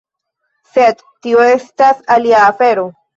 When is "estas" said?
1.49-2.01